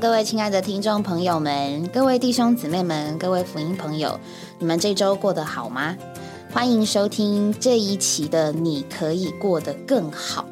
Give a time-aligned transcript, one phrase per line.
[0.00, 4.18] 各位亲爱的听众朋友们，各位弟兄姊妹们，各位福音朋友，
[4.58, 5.94] 你们这周过得好吗？
[6.50, 10.46] 欢迎收听这一期的《你可以过得更好》。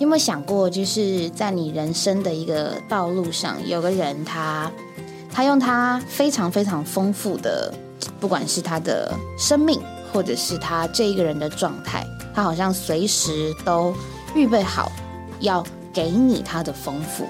[0.00, 4.68] 有没有想过，就是在你人生的一个道路上，有个人他
[5.32, 7.72] 他用他非常非常丰富的，
[8.18, 9.80] 不管是他的生命，
[10.12, 13.94] 或者是他这一个人的状态，他好像随时都
[14.34, 14.90] 预备好
[15.38, 17.28] 要给你他的丰富。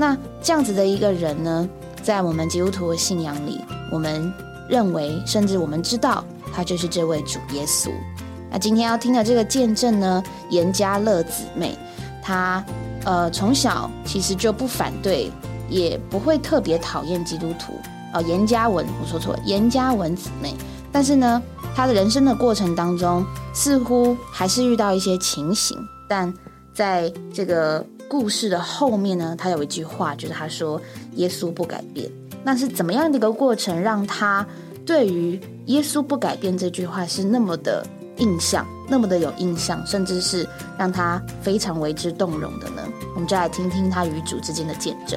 [0.00, 1.68] 那这样子的一个人呢，
[2.02, 3.60] 在我们基督徒的信仰里，
[3.92, 4.32] 我们
[4.66, 7.90] 认为，甚至我们知道，他就是这位主耶稣。
[8.50, 11.76] 那今天要听的这个见证呢，严家乐姊妹，
[12.22, 12.64] 她
[13.04, 15.30] 呃从小其实就不反对，
[15.68, 17.74] 也不会特别讨厌基督徒。
[18.14, 20.54] 哦，严家文，我说错了，严家文姊妹。
[20.90, 21.42] 但是呢，
[21.76, 23.22] 她的人生的过程当中，
[23.52, 25.76] 似乎还是遇到一些情形，
[26.08, 26.32] 但
[26.72, 27.84] 在这个。
[28.10, 30.82] 故事的后面呢，他有一句话，就是他说
[31.14, 32.10] ：“耶稣不改变。”
[32.42, 34.44] 那是怎么样的一个过程，让他
[34.84, 40.44] 对于“耶稣不改变”这句话是那么的印象，那么的有印象，甚至是
[40.76, 42.82] 让他非常为之动容的呢？
[43.14, 45.16] 我们就来听听他与主之间的见证。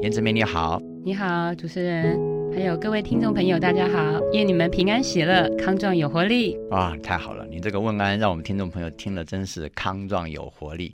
[0.00, 0.80] 颜子妹你好。
[1.08, 2.20] 你好，主持人，
[2.52, 4.20] 还有各位听众朋友，大家好！
[4.34, 6.54] 愿你们平安喜乐，康壮有活力。
[6.70, 7.46] 啊，太好了！
[7.46, 10.92] 你这个问安，让我们听众朋友听了真是康壮有活力。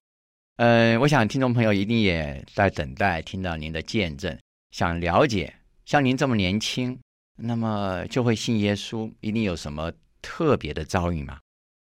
[0.59, 4.39] 呃，我想听众朋友一定也在等待听到您的见证，
[4.71, 5.53] 想了解
[5.85, 6.97] 像您这么年轻，
[7.37, 9.91] 那么就会信耶稣，一定有什么
[10.23, 11.39] 特别的遭遇吗？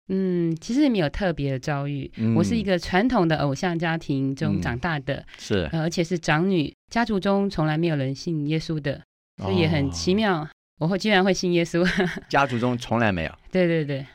[0.09, 2.11] 嗯，其实也没有特别的遭遇。
[2.35, 9.03] 我是一个传统的偶像家庭中长大的，是，而且是长女，家族中从来没有人信耶稣的，
[9.43, 10.49] 所以也很奇妙。
[10.79, 11.85] 我会居然会信耶稣，
[12.31, 13.33] 家族中从来没有。
[13.51, 14.07] 对对对。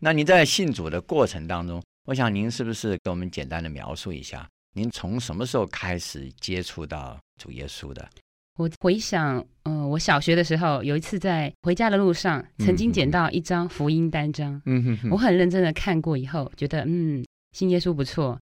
[0.00, 8.06] 那您在信主的过程当中，我想您是不是给我们简单的描述一下，您从什么时候开始接触到主耶稣的？
[8.58, 18.38] 我回想，嗯，我小学的时候，有一次在回家的路上，曾经捡到一张福音单张，嗯哼，我很认真的看过以后，觉得嗯，信耶稣不错，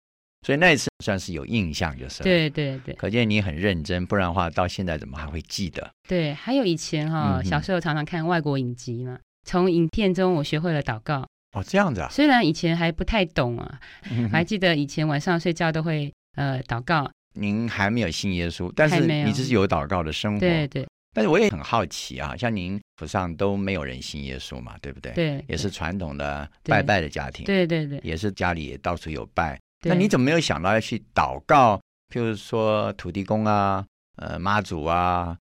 [0.46, 5.90] 所以那一次算是有印象，就是对对对，可见你很认真，不然的话，到现在怎么还会记得？
[6.08, 11.28] 对，还有以前哈，小时候常常看外国影集嘛，从影片中我学会了祷告。
[11.54, 13.80] 哦，这样子啊，虽然以前还不太懂啊，
[14.32, 17.10] 还记得以前晚上睡觉都会呃祷告。
[17.40, 20.40] 您还没有信耶稣，但是你这是有祷告的生活。
[20.40, 20.86] 对对。
[21.18, 25.12] 但是我也很好奇啊，像您府上都没有人信耶稣嘛，对不对？
[25.14, 25.44] 对。
[25.48, 27.44] 也是传统的拜拜的家庭。
[27.44, 28.00] 对对对。
[28.04, 29.60] 也是家里到处有拜。
[29.82, 31.82] 那你怎么没有想到要去祷告？
[32.14, 33.84] 譬如说土地公啊、
[34.18, 35.36] 呃妈祖啊、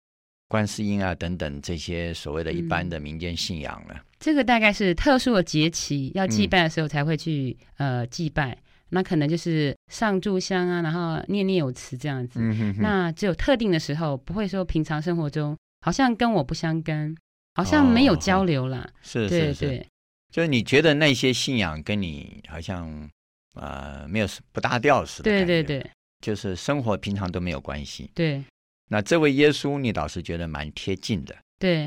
[0.49, 3.97] 观世音啊等等这些所谓的一般的民间信仰呢？
[4.19, 8.57] 这个大概是特殊的节期要祭拜的时候才会去呃祭拜。
[8.89, 12.41] 那可能就是上炷香啊，然后念念有词这样子。
[12.79, 17.15] 那只有特定的时候，不会说平常生活中好像跟我不相干，
[17.55, 18.87] 好像没有交流啦。
[19.03, 19.87] 是是是，
[20.33, 23.09] 就是你觉得那些信仰跟你好像
[23.55, 25.31] 呃没有不搭调似的。
[25.31, 25.89] 对对对，
[26.21, 28.11] 就是生活平常都没有关系。
[28.13, 28.43] 对。
[28.89, 31.37] 那这位耶稣，你倒是觉得蛮贴近的。
[31.61, 31.85] 对。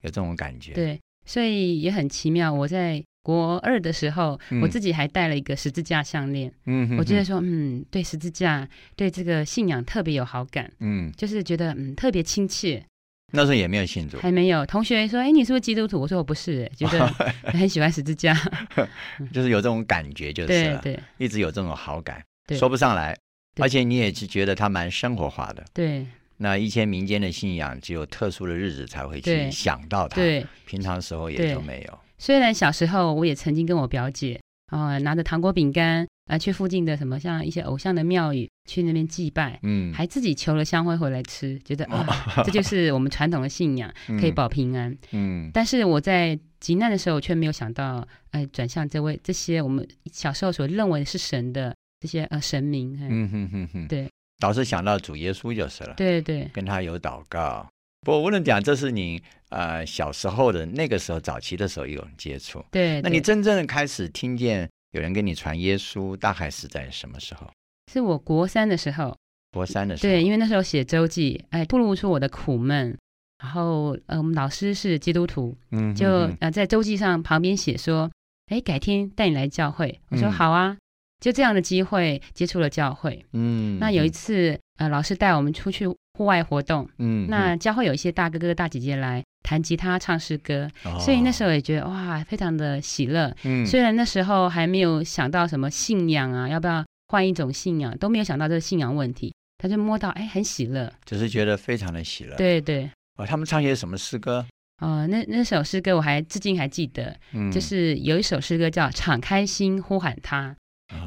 [0.00, 0.72] 有这种感觉。
[0.72, 2.50] 对，所以也很奇妙。
[2.50, 3.04] 我在。
[3.24, 6.52] 国二的时候，我自己还带了一个十字架项链。
[6.66, 10.68] 嗯，我觉得说，嗯，对十字架，对这个信仰特别有好感。
[10.80, 12.84] 嗯，就是觉得嗯特别亲切。
[13.32, 14.64] 那时候也没有信主，还没有。
[14.66, 17.06] 同学说：“哎，你是不是基督徒？”我说：“我不是。”觉得
[17.52, 18.36] 很喜欢十字架，
[19.32, 23.16] 就是有这种感觉，就是对对，一直有这种好感，说不上来。
[23.58, 25.64] 而且你也是觉得它蛮生活化的。
[25.72, 26.06] 对。
[26.38, 31.98] 那一些民间的信仰，只有特殊的日子才会去想到它，对，平常时候也都没有。
[32.18, 44.96] 虽然小时候我也曾经跟我表姐啊拿着糖果饼干啊去附近的什么像一些偶像的庙宇去那边祭拜，嗯，还自己求了香灰回来吃，觉得啊这就是我们传统的信仰， 可以保平安。
[45.10, 52.96] 嗯，但是我在急难的时候却没有想到，哎，转向这位这些我们小时候所认为是神的这些呃神明。
[53.10, 54.08] 嗯哼哼哼，对，
[54.38, 55.92] 倒是想到主耶稣就是了。
[55.98, 57.68] 对对，跟他有祷告。
[58.00, 62.64] 不过无论讲，这是你呃小时候的那个时候早期的时候有接触。
[62.70, 67.50] 对，那你真正的开始听见有人跟你传耶稣，大概是在什么时候？
[67.92, 69.14] 是我国三的时候。
[69.50, 70.10] 国三的时候。
[70.10, 72.96] 对，因为那时候写周记，哎，透露出我的苦闷。
[73.42, 78.10] 然后呃，我们老师是基督徒，嗯，就呃在周记上旁边写说，
[78.46, 80.00] 哎，改天带你来教会。
[80.10, 80.76] 我说好啊，
[81.20, 83.24] 就这样的机会接触了教会。
[83.32, 85.86] 嗯，那有一次呃，老师带我们出去。
[86.18, 93.34] 户外活动，嗯，那教会有一些大哥哥大姐姐来，弹吉他唱诗歌，所以那时候也觉得哇，非常的喜乐。
[93.44, 102.36] 嗯，虽然那时候还没有想到什么信仰啊，要不要换一种信仰，都没有想到这个信仰问题，他就摸到哎，很喜乐，只是觉得非常的喜乐。
[102.36, 102.90] 对对。
[103.18, 104.46] 哦，他们唱些什么诗歌？
[104.80, 107.14] 哦，那那首诗歌我还至今还记得，
[107.52, 110.56] 就是有一首诗歌叫《敞开心呼喊他》。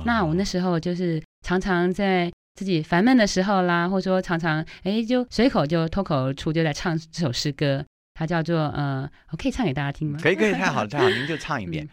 [0.06, 7.86] 那我那时候就是常常在自己烦闷的时候啦，或者说常常哎就随口就脱口而出就在唱这首诗歌，
[8.16, 10.18] 它叫做呃，我可以唱给大家听吗？
[10.24, 11.88] 可以可以，太好了太好了，您就唱一遍。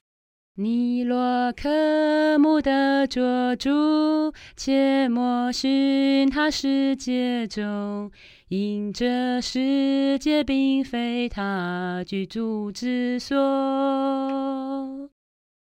[0.54, 8.10] 尼洛克姆的捉住，切莫寻他世界中，
[8.48, 15.10] 因这世界并非他居住之所，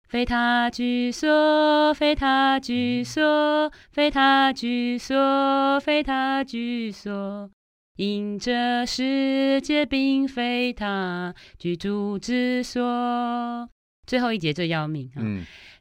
[0.08, 7.50] 非他居所，非他居所，非他居所，非他居所，
[7.98, 13.70] 因这世界并非他居住之所。
[14.06, 15.22] 最后一节最要命啊！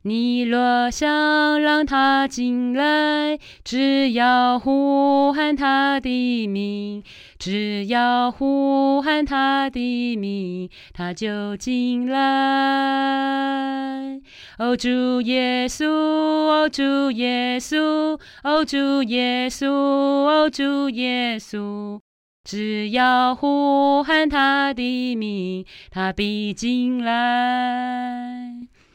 [0.03, 7.05] 你若想让他进来，只要呼喊他的名，
[7.39, 12.21] 只要呼喊他的名，他就进来。
[14.59, 22.01] 哦，主耶稣，哦，主耶稣，哦，主耶稣，哦，主耶稣。
[22.47, 27.13] 只要呼喊他的名，他必进来。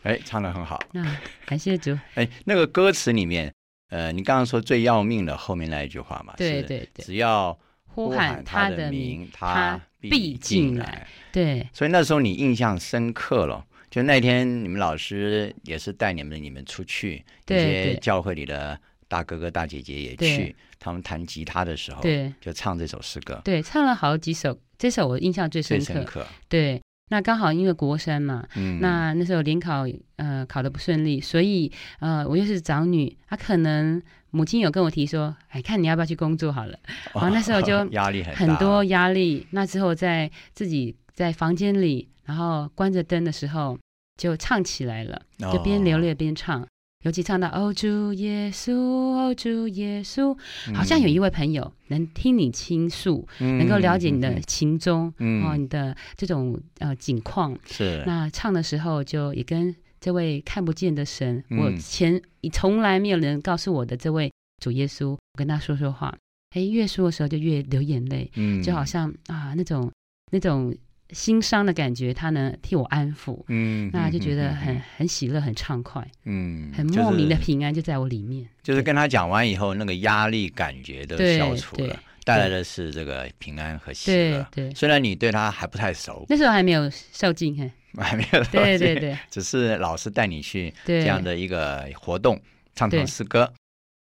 [0.03, 0.79] 哎，唱的很好。
[0.93, 1.05] 那
[1.45, 1.91] 感谢主。
[2.15, 3.53] 哎，那个歌词里面，
[3.89, 6.33] 呃，你刚刚说最要命的后面那一句话嘛？
[6.37, 7.03] 对对对。
[7.03, 11.05] 只要呼喊他的名，他必进来。
[11.33, 11.67] 对。
[11.73, 13.65] 所以那时候你印象深刻了。
[13.89, 18.79] 就那天你们老师也是带你们你们出去，一些教会里的。
[19.11, 23.41] 大哥哥大姐姐也去，他们弹吉他的时候，对，就唱这首诗歌。
[23.43, 26.25] 对，唱了好几首，这首我印象最深刻。
[26.47, 29.85] 对，那刚好因为国三嘛，嗯，那那时候联考
[30.15, 31.69] 呃考的不顺利，所以
[31.99, 36.79] 呃我又是长女，她可能母亲有跟我提说，哎，看你要不要去工作好了。
[37.13, 39.45] 然后那时候就 压力很很多压力。
[39.51, 43.77] 那之后在自己在房间里，然后关着灯的时候
[44.15, 45.21] 就唱起来了，
[45.51, 46.65] 就边流泪边唱。
[47.03, 50.37] 尤其唱到“哦，主耶稣，哦，主耶稣”，
[50.75, 55.11] 好像有一位朋友能听你倾诉，能够了解你的情衷，
[55.43, 57.57] 哦，你的这种呃景况。
[57.65, 58.03] 是。
[58.05, 62.21] 那唱的时候，就也跟这位看不见的神，我前
[62.51, 64.31] 从来没有人告诉我的这位
[64.61, 66.15] 主耶稣，跟他说说话。
[66.55, 69.91] 哎，越说的时候就越流眼泪，嗯，就好像啊那种
[70.31, 70.75] 那种。
[71.11, 78.47] 心伤的感觉，他能替我安抚，嗯，那就觉得很很喜乐，很畅快，嗯，很莫名的平安就在我里面。
[78.63, 84.47] 就是跟他讲完以后，那个压力感觉都消除了，带来的是这个平安和喜乐。
[84.51, 87.55] 对，虽然你对他还不太熟，那时候还没有受尽，
[87.97, 92.39] 还没有受对对对，只是老师带你去这样的一个活动，
[92.73, 93.51] 唱唱诗歌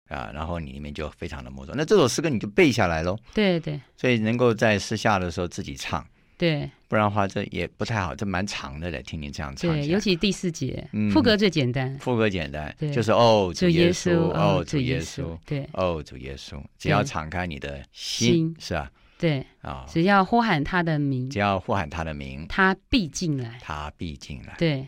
[0.09, 1.73] 啊，然后你里面就非常的摸索。
[1.75, 6.05] 那这首诗歌你就背下来喽，对对，所以能够在私下的时候自己唱。
[6.37, 9.01] 对，不然的话这也不太好，这蛮长的嘞。
[9.01, 18.91] 听你这样唱，对，尤其第四节，副歌最简单，副歌简单，就是哦，主耶稣，哦，主耶稣，对，哦，主耶稣，只要敞开你的心，是吧？
[19.17, 24.87] 对，啊，只要呼喊他的名，只要呼喊他的名，他必进来，他必进来，对。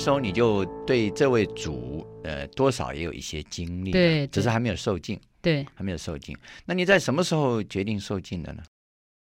[0.00, 6.34] 时候你就对这位主，呃，多少也有一些经历，对，只是还没有受尽，对，还没有受尽。
[6.64, 8.62] 那你在什么时候决定受尽的呢？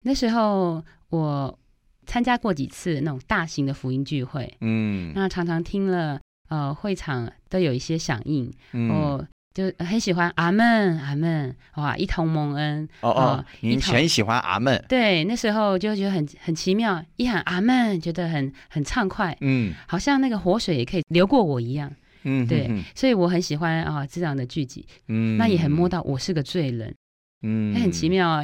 [0.03, 1.59] 那时候我
[2.05, 8.49] 参加过几次那种大型的福音聚会，嗯，那常常听了，呃，会场都有一些响应，
[8.89, 9.27] 哦。
[9.59, 14.81] 就很喜欢阿门阿门哇，一同蒙恩哦哦，您全喜欢阿门。
[14.87, 26.95] 对，那时候就觉得很很奇妙，一喊阿门，觉得很很畅快，嗯，好像那个活水也可以流过我一样，嗯，对，所以我很喜欢啊这样的聚集，嗯，那也很摸到我是个罪人，
[27.41, 28.43] 嗯，很奇妙啊，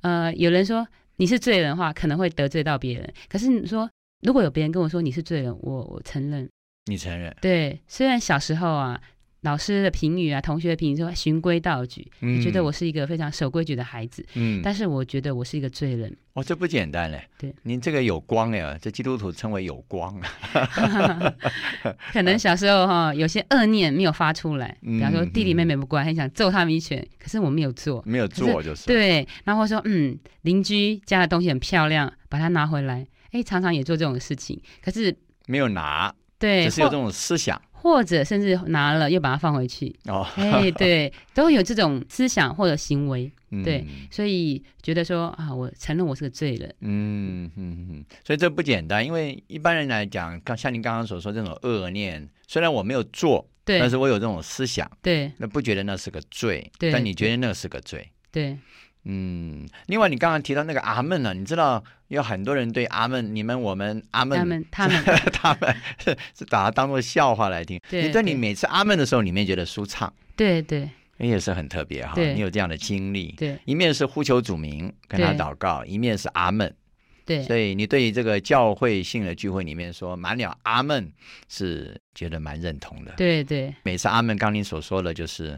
[0.00, 0.84] 呃，有人说
[1.18, 3.88] 你是罪人的话，可能会得罪到别人，可是你说
[4.22, 6.48] 如果有别人跟我说你是罪人，我我承认，
[6.86, 9.00] 你承认，对，虽然小时候啊。
[9.42, 14.24] 老师的评语啊，同学的评语说循规蹈矩，你觉得我是一个非常守规矩的孩子。
[14.34, 16.16] 嗯，但是我觉得我是一个罪人。
[16.32, 17.22] 哦，这不简单嘞。
[17.38, 20.18] 对，您这个有光呀，这基督徒称为有光。
[22.12, 28.86] 可能小时候哈，有些恶念没有发出来，比方说弟弟妹妹不乖，很想揍他们一拳，可是我没有做，没有做就是。
[28.86, 33.06] 对，然后说嗯，邻居家的东西很漂亮，把它拿回来。
[33.30, 35.16] 哎，常常也做这种事情，可是
[35.46, 36.12] 没有拿。
[36.38, 37.60] 对，只是有这种思想。
[37.86, 39.94] 或者甚至拿了又把它放回去。
[40.06, 43.30] 哦，哎，对， 都有这种思想或者行为，
[43.64, 58.58] 对，所以觉得说啊，我承认我是个罪人，嗯嗯嗯，所以这不简单，因为一般人来讲，刚像您刚刚所说这种恶念，虽然我没有做，对，但是我有这种思想，对，那不觉得那是个罪，对，但你觉得那是个罪，对。
[59.08, 61.32] 嗯，另外你刚刚提到那个阿门呢？
[61.32, 67.80] 你知道有很多人对阿门，你们我们阿门，他们 他们他们是是把它当做笑话来听。
[67.90, 72.14] 你对你每次阿门的时候，里面觉得舒畅，对对，你也是很特别哈。
[72.16, 76.74] 你有这样的经历，对，一面是呼求主名跟他祷告，一面是阿门，
[77.24, 81.12] 对，所以你对于这个教会性的聚会里面说满了阿门，
[81.48, 83.12] 是觉得蛮认同的。
[83.16, 85.56] 对对，每次阿门，刚你所说的就是。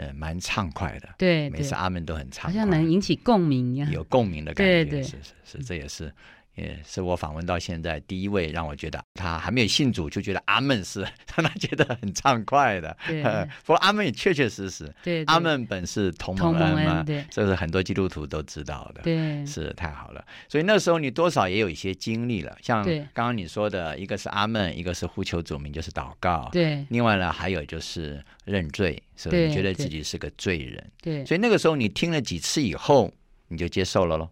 [0.00, 5.02] 呃，蛮畅快的，对，每次阿门都很畅快，好像能引起共鸣一样，有共鸣的感觉，对。
[5.02, 6.10] 是是是，这也是。
[6.56, 11.10] 也是我访问到现在第一位让我觉得他还没有信主就觉得阿门是让
[11.46, 12.94] 他觉得很畅快的。
[13.06, 13.22] 对，
[13.64, 19.02] 不过阿门也确确实实，对，阿门本是同盟恩嘛，对，这是很多基督徒都知道的。
[19.02, 20.24] 对，是太好了。
[20.48, 26.48] 所以那时候你多少也有一些经历了，像刚刚你说的，一个是阿门，一个是呼求主名，就是祷告。
[26.52, 30.90] 对，另外呢，还有就是认罪，所以你觉得自己是个罪人。
[31.00, 33.12] 对，所以那个时候你听了几次以后，
[33.48, 34.28] 你就接受了喽。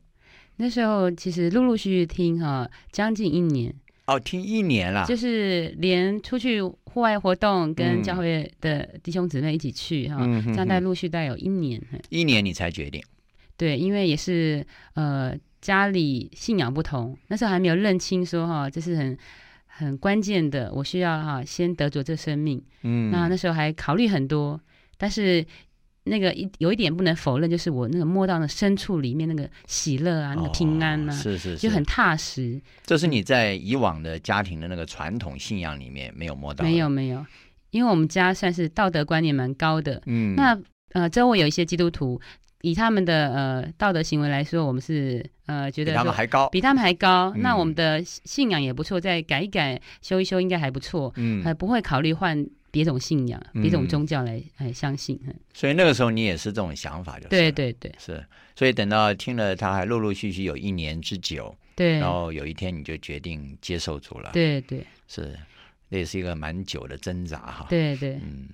[0.61, 3.73] 那时候其实陆陆续续听哈，将近一年
[4.07, 13.01] 哦，听一年了，就是连出去户外活动，跟教会的弟兄姊妹一起去哈，这样带陆续带有一年，一年你才决定？
[13.57, 19.17] 对，因为也是呃家里信仰不同，那时候还没有认清说哈，这是很
[19.67, 24.61] 很关键的，我需要哈先得着这生命，嗯，那那时候还考虑很多，
[24.97, 25.47] 但是。
[26.09, 32.61] 那个一有一点不能否认，就是我那个摸到那深处里面那个喜乐啊，那个平安呐，是是，就很踏实。
[32.85, 36.65] 这是你在以往的家庭的那个传统信仰里面没有摸到。
[36.65, 37.25] 没有没有，
[37.71, 40.03] 因为我们家算是道德观念蛮高的。
[40.07, 40.59] 嗯，那
[40.93, 42.21] 呃，周围有一些基督徒，
[42.63, 47.33] 以他们的呃道德行为来说，我们是呃觉得比他们还高，比他们还高。
[47.37, 51.13] 那我们的信仰也不错，再改一改、修一修，应该还不错。
[51.17, 52.47] 嗯，还不会考虑换。
[52.71, 55.19] 别种信仰，别种宗教来来相信，
[55.55, 58.25] 所以那个时候你也是这种想法，就是对对对，是。
[58.55, 61.99] 所以等到听了，他还陆陆续续有一年之久，对。
[61.99, 65.39] 然后有一天你就决定接受主了，对对，是，
[65.89, 67.67] 那也是一个蛮久的挣扎哈。
[67.71, 68.49] 对对，嗯。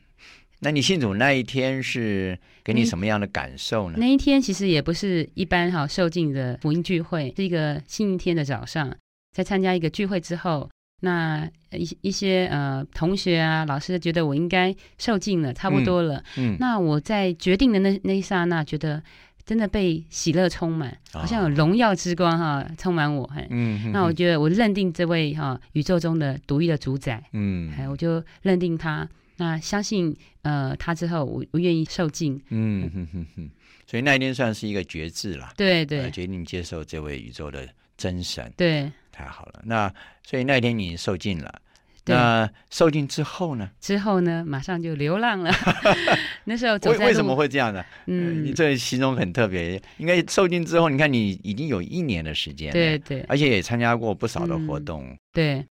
[0.61, 3.97] 那你信主那一天是给你什么样的感受呢？
[3.99, 8.94] 那一天其实也不是一般哈受尽的福音聚会，是一个星期天的早上，
[9.33, 10.71] 在参加一个聚会之后。
[11.01, 19.03] 那一一些呃同学啊老师觉得我应该受尽了差不多了，嗯，那我在决定的那那一刹那，觉得
[19.45, 33.51] 真的被喜乐充满，好像有荣耀之光哈充满我，嗯，那我觉得我认定这位哈宇宙中的独一的主宰，嗯，哎，我就认定他，那相信呃他之后，我我愿意受尽，嗯哼哼哼，
[33.87, 38.91] 所以那一天算是一个决志了，对对，决定接受这位宇宙的真神，对。
[39.17, 41.61] 太好了，那所以那天你受尽了，
[42.07, 43.71] 那受尽之后呢？
[43.81, 45.53] 之后呢，马上就流浪了。
[46.47, 47.85] 那时候为为什么会这样呢？
[48.07, 55.17] 嗯，你这形容很特别，应该受尽之后，你看你已经有一年的时间，对对，而且也参加过不少的活动。
[55.33, 55.65] 对，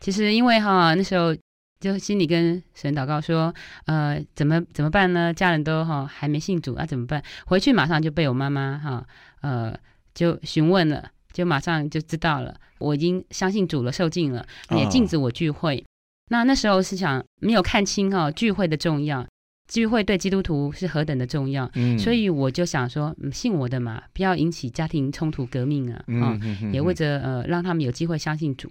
[0.00, 1.32] 其实因为哈那时候
[1.78, 3.54] 就心里跟神祷告说，
[3.86, 5.32] 呃，怎么怎么办呢？
[5.32, 7.22] 家人都哈还没信主啊，怎么办？
[7.46, 9.06] 回去马上就被我妈妈哈
[9.42, 9.72] 呃
[10.12, 11.12] 就询问了。
[11.34, 15.84] 就马上就知道了，我已经相信主了，受尽了，也禁止我聚会。
[16.30, 19.26] 那那时候是想没有看清哈聚会的重要，
[19.68, 21.70] 聚会对基督徒是何等的重要。
[21.74, 26.40] 嗯，所以我就想说，嗯信我的嘛，不要引起家庭冲突革命啊，啊，
[26.72, 28.70] 也为着呃让他们有机会相信主。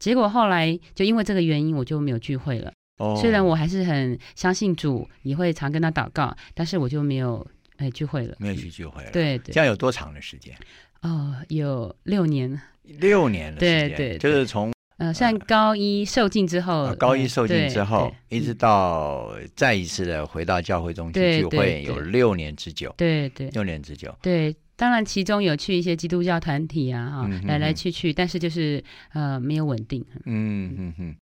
[0.00, 2.72] 结果后来就因为这个原因，我就没有聚会了。
[2.98, 7.46] 哦，虽然我还是很相信主，也会常跟他祷告，但是我就没有
[7.76, 9.10] 哎聚会了，没有去聚会了。
[9.12, 10.56] 对对，这样有多长的时间？
[11.02, 28.82] 哦，有六年，六年的时间，对，就是从呃，算高一受尽之后，高一受尽之后，一直到再一次的回到教会中去聚会，有六年之久，对对，六年之久，对，当然其中有去一些基督教团体啊，哈，来来去去，但是就是
[29.12, 31.16] 呃没有稳定，嗯嗯嗯，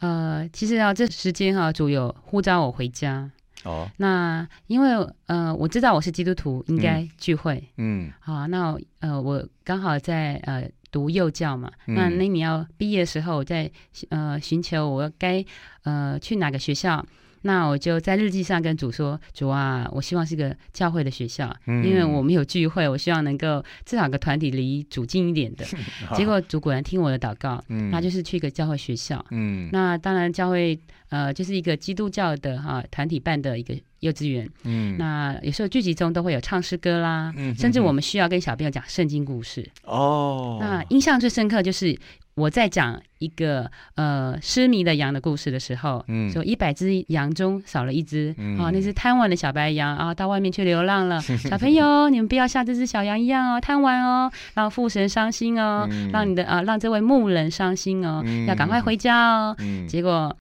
[0.00, 3.30] 呃，其实啊，这时间哈，主有呼召我回家。
[3.64, 4.90] 哦，那因为
[5.26, 7.62] 呃，我知道我是基督徒，应该聚会。
[7.76, 13.70] 嗯，好，那呃，我刚好在呃读幼教嘛，那那你要毕业的时候，我在
[14.08, 15.44] 呃寻求我该
[15.84, 17.04] 呃去哪个学校。
[17.42, 25.64] 那我就在日记上跟主说：“主啊，我希望是个教会的学校，因为我们有聚会，我希望能够至少个团体离主近一点的。
[26.14, 29.24] 结果主果然听我的祷告，那就是去一个教会学校。
[29.30, 30.78] 嗯，那当然教会
[31.08, 34.48] 呃就是一个基督教的哈团体办的一个幼稚园。
[34.64, 39.68] 嗯，那有时候剧集中都会有唱诗歌啦，嗯甚至我们需要跟小朋友讲圣经故事。
[39.84, 41.98] 哦，那印象最深刻就是。
[42.36, 51.20] 我在讲一个呃失迷的羊的故事的时候，嗯，说一百只羊中少了一只，嗯啊，那只贪玩的小白羊啊，到外面去流浪了。
[51.50, 59.54] 小朋友，你们不要像这只小羊一样哦，贪玩哦，让父神伤心哦，让你的啊，让这位牧人伤心哦，要赶快回家哦。
[59.86, 60.34] 结果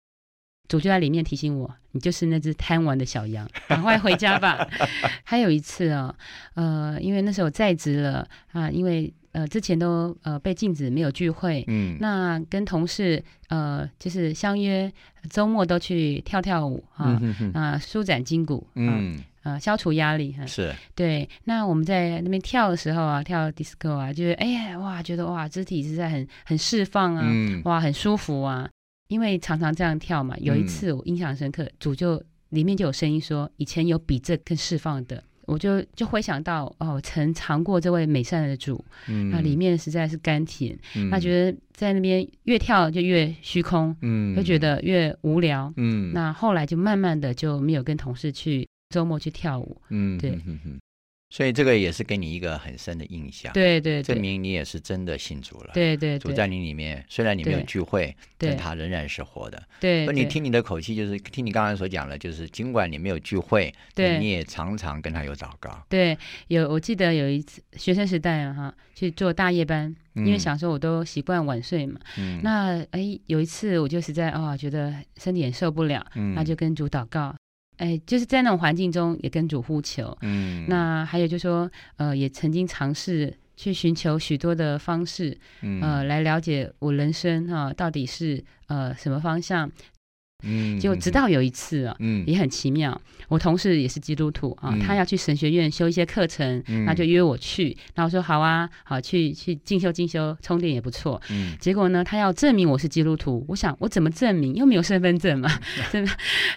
[0.69, 4.65] 主就在里面提醒我，你就是那只贪玩的小羊， 赶快回家吧。
[5.25, 6.15] 还有一次哦，
[6.53, 9.13] 呃，因为那时候在职了啊，因为。
[9.31, 14.91] 呃，之前都呃被禁止没有聚会，嗯，那跟同事呃就是相约
[15.29, 17.21] 周末都去跳跳舞啊，
[17.53, 21.29] 啊舒展筋骨，嗯，呃消除压力，是，对。
[21.43, 27.23] 那我们在那边跳的时候啊，跳 disco 啊，就是哎呀哇，觉得哇肢体是在很很释放啊，
[27.65, 28.67] 哇很舒服啊，
[29.09, 30.35] 因为常常这样跳嘛。
[30.39, 35.21] 有一次我印象深刻，主就里面就有声音说，以前有比这更释放的。
[35.45, 38.85] 我就就回想到哦，曾尝过这位美善的主，
[39.31, 40.77] 那里面实在是甘甜，
[41.09, 50.39] 那觉得在那边越跳就越虚空，嗯，就觉得越无聊，嗯，那后来就慢慢的就没有跟同事去周末去跳舞，嗯，对。
[51.29, 55.71] 所以这个也是给你一个很深的印象，对对，证明你也是真的信主了。
[55.75, 59.63] 对对，主在你里面，虽然你没有聚会，但他仍然是活的。
[59.79, 65.85] 对，那你听你的口气，就是听你刚才所讲的，就是尽管你没有聚会，对，你也常常跟他有祷告。
[65.87, 71.99] 对，有我记得有一次学生时代啊，哈，去做大夜班，因为小时候我都习惯晚睡嘛。
[72.17, 72.41] 嗯。
[72.43, 77.35] 那哎，有一次我就实在啊，觉得身体也受不了，那就跟主祷告。
[77.79, 89.69] 哎，就是在那种环境中也跟主呼求，嗯，那还有就是说，呃，也曾经尝试去寻求许多的方式，嗯，呃，来了解我人生哈到底是呃什么方向。
[90.43, 92.99] 嗯，就直到有一次啊，嗯，也很奇妙。
[93.27, 97.75] 我同事也是基督徒啊，他要去神学院修一些课程，那就约我去。
[97.93, 101.21] 然后说好啊，好去去进修进修，充电也不错。
[101.29, 104.55] 嗯，结果呢，他要证明我是基督徒，我想我怎么证明？
[104.55, 105.49] 又没有身份证嘛，
[105.91, 106.11] 真的。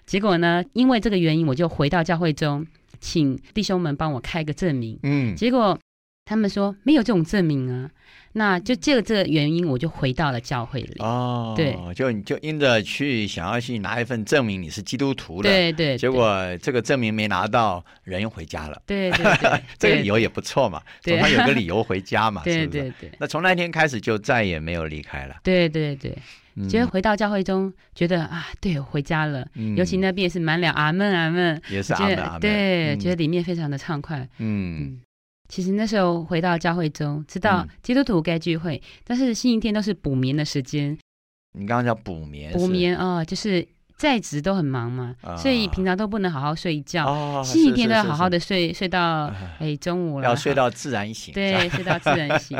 [0.07, 2.67] 结果呢，因为这个原因，我就回到教会中，
[3.01, 4.99] 请弟兄们帮我开个证明。
[5.03, 5.79] 嗯，结果
[6.25, 7.91] 他们说没有这种证明啊。
[8.35, 10.97] 那就借了这个原因，我就回到了教会里。
[11.01, 15.99] 哦，对，就你就因着去想要去拿一份证明你是基督徒的，对对。
[15.99, 18.83] 结果这个证明没拿到，人又回家了。
[18.87, 23.11] 对对 对，这个理由也不错嘛，总要有个理由回家嘛，对对对。
[23.19, 25.37] 那从那天开始就再也没有离开了。
[25.43, 26.17] 对对对，
[26.69, 29.47] 觉得回到教会中，觉得啊，对，我回家了。
[29.55, 29.77] 嗯。
[29.77, 32.41] 尤其那边也是满了阿门阿门，也是阿门阿门。
[32.41, 34.27] 对，觉得里面非常的畅快。
[34.39, 35.01] 嗯。
[35.53, 40.97] 其实那时候回到教会中，知道基督徒该聚会，但是星期天都是补眠的时间。
[41.53, 42.51] 你刚刚叫补眠？
[42.55, 47.43] 补眠哦，就是在职都很忙嘛，所以平常都不能好好睡觉。
[47.45, 51.35] 星期天都要好好的睡，睡到哎中午了，要睡到自然醒。
[51.35, 52.57] 对，睡到自然醒。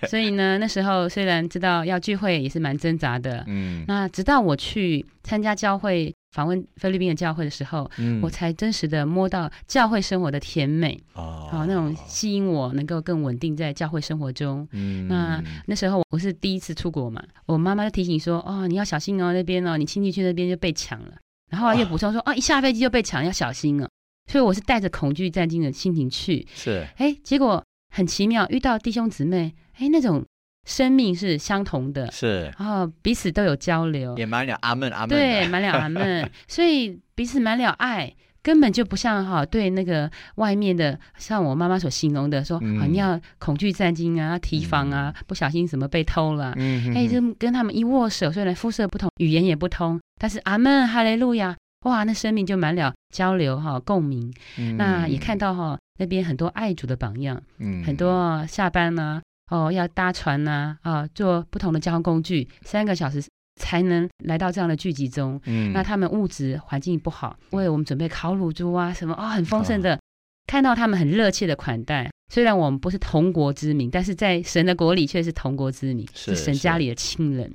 [0.08, 3.44] 所以呢，那时候虽然知道要聚会，也是蛮挣扎的。
[3.46, 14.66] 嗯，那直到我去参加教会访问菲律宾的教会的时候，嗯，我才真实的摸到教会生活的甜美哦，好那种吸引我能够更稳定在教会生活中。
[14.72, 21.14] 嗯，那那时候我是第一次出国嘛，我妈妈就提醒说，哦，你要小心哦，那边哦，你亲戚去那边就被抢了。
[21.50, 23.88] 然后又补充说，哦，一下飞机就被抢，要小心哦。
[24.30, 26.46] 所以我是带着恐惧战惊的心情去。
[26.54, 27.60] 是，哎，结果
[27.92, 29.52] 很奇妙，遇到弟兄姊妹。
[29.80, 30.22] 哎，那种
[30.66, 46.54] 生命是相同的，是，然后彼此都有交流，也满了阿门阿门，对，满了阿门，所以彼此满了爱，根本就不像哈对那个外面的，像我妈妈所形容的，说啊你要恐惧战惊啊，提防啊，不小心什么被偷了，
[46.94, 54.30] 哎，就跟他们一握手，虽然肤色不同，语言也不通，但是阿门哈雷路亚，哇，那生命就满了交流哈共鸣，
[54.76, 59.22] 那也看到哈那边很多爱主的榜样，嗯，很多下班呢。
[59.50, 63.22] 哦，要搭船呐，啊，坐不同的交通工具，三个小时
[63.60, 65.40] 才能来到这样的聚集中。
[65.44, 69.98] 嗯，那他们物质环境不好，为我们准备烤乳猪啊，什么啊，很丰盛的。
[70.46, 77.52] 看到他们很热切的款待，虽然我们不是同国之民，但是在神的国里却是同国之民，是神家里的亲人。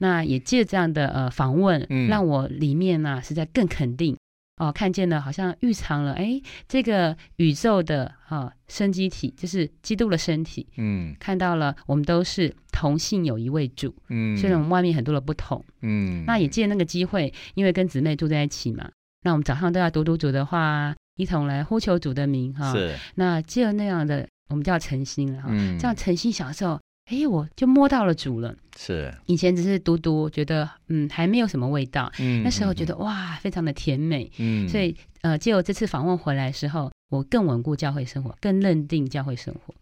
[0.00, 4.16] 那也借这样的呃访问，让我里面呢实在更肯定
[4.58, 18.90] 哦，看见了好像预藏了哎，这个宇宙的啊生机体就是基督的身体，嗯，看到了我们都是同性有一位主，嗯，虽然我们外面很多的不同，嗯，那也借那个机会，因为跟姊妹住在一起嘛，
[19.22, 26.78] 那我们早上都要读读主的话，一同来呼求主的名哈，是，那借那样的我们叫诚心了哈，这样诚心享受。
[27.10, 28.54] 哎，我就摸到了主了。
[28.76, 32.12] 是，以前只是读读，觉得嗯还没有什么味道。
[32.18, 34.30] 嗯，那时候觉得哇，非常的甜美。
[34.38, 39.74] 嗯，所以呃，借我这次访问回来的时候，我更稳固教会生活，更认定教会生活。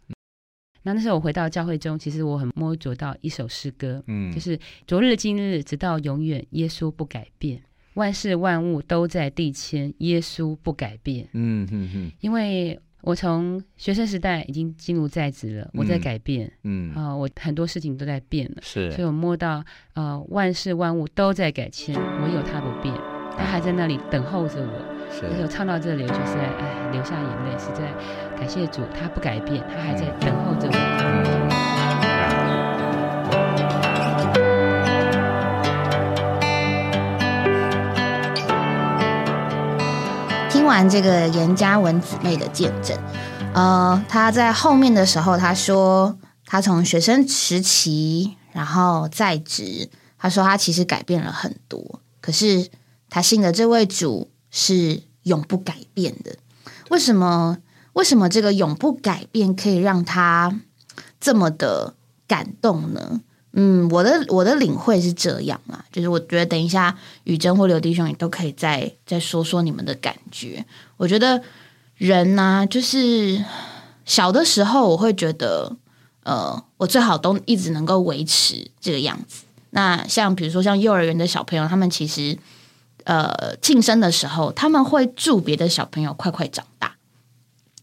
[0.84, 7.60] 那那时候我回到教会中，其实我很摸着到一首诗歌，嗯，就是昨日今日直到永远，耶稣不改变，
[7.94, 11.28] 万事万物都在地迁，耶稣不改变。
[11.32, 12.78] 嗯哼哼，因为。
[13.06, 19.62] 我从学生时代已经进入在职了，我在改变，嗯啊，我很多事情都在变了，是，所以我摸到，
[19.94, 22.92] 呃，万事万物都在改迁，唯有他不变，
[23.38, 24.96] 他还在那里等候着我。
[25.08, 27.94] 是，那时候唱到这里，我就是在哎流下眼泪，是在
[28.36, 31.75] 感谢主，他不改变，他还在等候着我。
[40.66, 42.98] 听完这个严家文姊妹的见证，
[43.54, 52.68] 呃，他在后面的时候，他说他从学生时期，然后在职，他说他其实改变了很多，可是
[53.08, 56.36] 他信的这位主是永不改变的。
[56.90, 57.58] 为什么？
[57.92, 60.60] 为什么这个永不改变可以让他
[61.20, 61.94] 这么的
[62.26, 63.20] 感动呢？
[63.58, 70.62] 嗯，我的我的领会是这样啊，就是我觉得等一下雨珍或刘弟兄也都可以再再说说你们的感觉。
[70.98, 71.42] 我觉得
[71.96, 73.42] 人呢，就是
[74.04, 75.74] 小的时候我会觉得，
[76.24, 79.44] 呃，我最好都一直能够维持这个样子。
[79.70, 82.36] 那像比如说像幼儿园的小朋友，他们其实
[83.04, 86.96] 呃庆生的时候，他们会祝别的小朋友快快长大。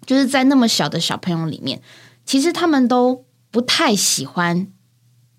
[0.05, 1.81] 就是在那么小的小朋友里面，
[2.27, 4.67] 其实他们都不太喜欢。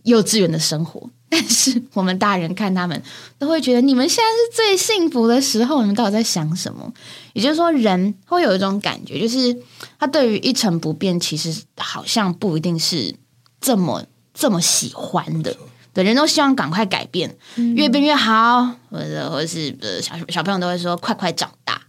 [0.04, 3.02] 幼稚园的生活，但是我们大人看他们
[3.38, 6.92] 都会觉得你们现在是最幸福的时候，你们到底在想什么？
[7.32, 9.56] 也就是说，人会有一种感觉，就是
[9.98, 13.14] 他对于一成不变，其实好像不一定是
[13.60, 15.56] 这么这么喜欢的。
[15.92, 17.36] 对，人都希望赶快改变，
[17.76, 21.80] 越变越好，或者或者是呃小小朋友都会说快快长大，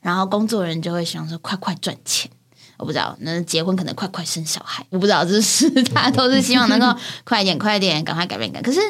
[0.00, 2.30] 然后工作人就会想说快快赚钱。
[2.82, 6.86] 我不知道，那结婚可能快快生小孩，我不知道，这是 大家都是希望能够
[7.22, 8.60] 快一点、快一点，赶快改变改。
[8.60, 8.80] 可是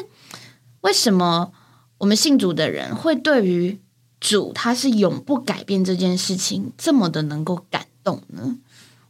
[0.81, 1.51] 为什么
[1.99, 3.79] 我们信主的人会对于
[4.19, 8.57] 主他是永不改变这件事情这么的能够感动呢？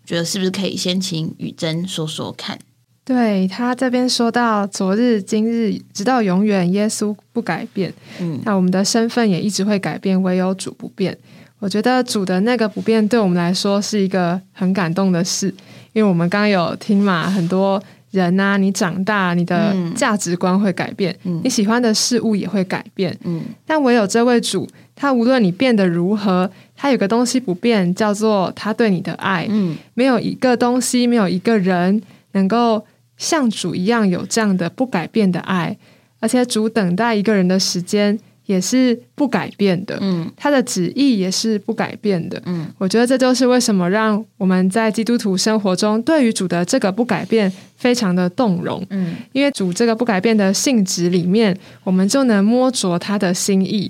[0.02, 2.60] 我觉得是不是可以先请雨珍说说看？
[3.06, 7.93] 对他这边说到昨日今日直到永远，耶稣不改变。
[8.19, 11.17] 嗯，那我们的身份也一直会改变，唯有主不变。
[11.63, 15.47] 我觉得主的那个不变，对我们来说是一个很感动的事，
[15.93, 32.02] 因为我们刚刚有听嘛，很多人呐，你长大，你的价值观会改变，你喜欢的事物也会改变，嗯，但唯有这位主，他无论你变得如何，他有个东西不变，叫做他对你的爱，嗯，没有一个东西，没有一个人
[32.34, 35.78] 能够像主一样有这样的不改变的爱，
[36.19, 38.19] 而且主等待一个人的时间。
[38.45, 53.89] 也是不改变的，嗯，他的旨意也是不改变的，嗯，我觉得这就是为什么让我们在基督徒生活中对于主的这个不改变非常的动容，嗯，因为主这个不改变的性质里面，我们就能摸着他的心意，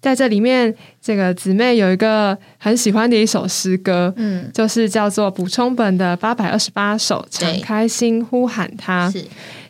[0.00, 9.12] 在这里面，这个姊妹有一个很喜欢的一首诗歌，嗯，就是叫做补充本的八百二十八首，敞开心呼喊他。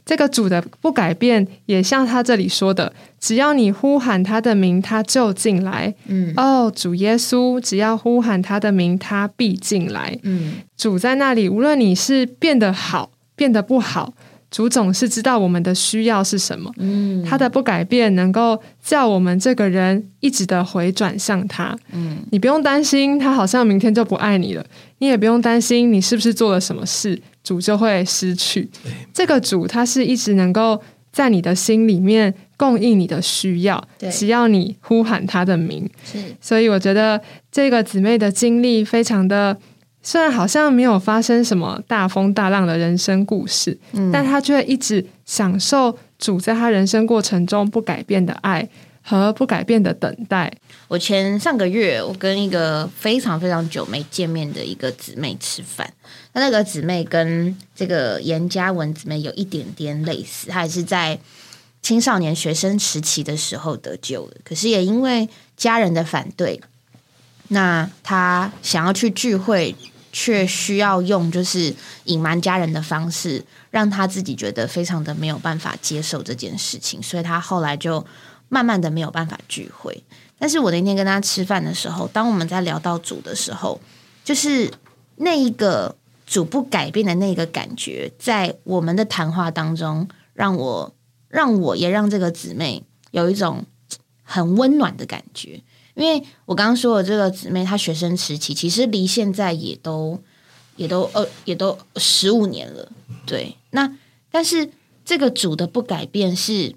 [0.04, 5.94] 这个主的不改变，也像他这里说的，只要你呼喊他的名，他就进来。
[6.08, 10.18] 嗯，哦，主耶稣，只要呼喊他的名，他必进来。
[10.22, 14.12] 嗯，主在那里，无论你是变得好，变得不好，
[14.50, 16.72] 主总是知道我们的需要是什么。
[16.78, 21.76] 嗯，他的不改变，能够叫我们这个人一直的回转向他。
[21.92, 24.64] 嗯，你不用担心，他好像明天就不爱你了。
[24.98, 27.20] 你也不用担心，你是不是做了什么事。
[27.42, 28.68] 主就会失去。
[29.12, 30.80] 这个主，他是一直能够
[31.12, 35.88] 在你的心里面供应你的需要，只要你呼喊他的名。
[36.04, 39.56] 是，所以我觉得这个姊妹的经历非常的，
[40.02, 48.68] 虽然好像没有发生什么大风大浪的人生故事，嗯，但他却一直享受主在他人生过程中不改变的爱
[49.02, 50.52] 和不改变的等待。
[50.88, 55.92] 我前上个月，我跟一个非常非常久没见面的一个姊妹吃饭。
[56.32, 61.18] 那那个姊妹跟这个严家文姊妹有一点点类似，她也是在
[61.82, 66.60] 青少年学生时期的时候得救的，可是也因为家人的反对，
[67.48, 69.74] 那他想要去聚会，
[70.12, 78.04] 却需要用就是隐瞒家人的方式，让他自己觉得非常的没有办法接受这件事情，所以他后来就
[78.50, 80.04] 慢慢的没有办法聚会。
[80.38, 83.80] 但是我那天跟他吃饭的时候，当我们在聊到主的时候，
[84.22, 84.70] 就是
[85.16, 85.96] 那一个。
[86.26, 90.94] 主不改变的那个感觉，在我们的谈话当中，让我
[91.26, 93.64] 让我也让这个姊妹有一种
[94.22, 95.60] 很温暖的感觉。
[95.94, 100.22] 因为我刚刚说的这个姊妹，她学生时期其实离现在也都
[100.76, 102.92] 也都呃也都十五年了。
[103.26, 103.92] 对，那
[104.30, 104.70] 但是
[105.04, 106.76] 这个主的不改变，是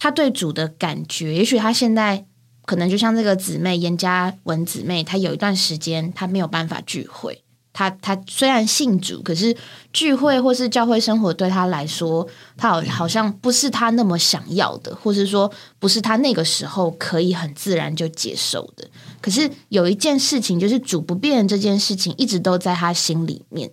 [0.00, 1.32] 他对主的感觉。
[1.32, 2.26] 也许他现在
[2.64, 7.44] 可能就像这个姊妹严家文姊妹，她有一段时间她没有办法聚会。
[7.72, 9.56] 他他虽然信主，可是
[9.92, 18.90] 聚会或是教会生活对他来说，他好好像不是他那么想要的，或是说不是他那个时候可以很自然就接受的。
[19.20, 23.70] 可是有一件事情，就是主不变这件事情，一直都在他心里面。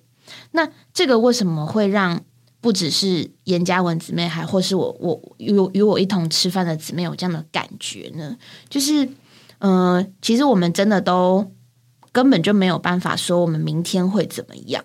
[0.51, 2.21] 那这个为什么会让
[2.61, 8.37] 不只是严家文姊妹，还或是我我与与我一同吃饭的姊妹有这样的感觉呢？
[8.69, 9.09] 就是，
[9.59, 11.51] 嗯，其实我们真的都。
[12.13, 14.83] 根本就没有办法说我们明天会怎么样，